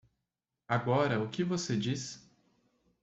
[0.67, 2.27] Agora o que você diz?